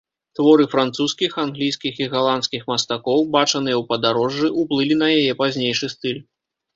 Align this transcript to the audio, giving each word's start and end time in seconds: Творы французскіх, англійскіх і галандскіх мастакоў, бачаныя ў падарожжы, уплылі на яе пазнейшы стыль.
Творы 0.37 0.63
французскіх, 0.73 1.33
англійскіх 1.43 1.99
і 2.03 2.07
галандскіх 2.13 2.61
мастакоў, 2.71 3.19
бачаныя 3.35 3.75
ў 3.81 3.83
падарожжы, 3.91 4.47
уплылі 4.63 4.97
на 5.03 5.11
яе 5.19 5.37
пазнейшы 5.43 5.91
стыль. 5.95 6.19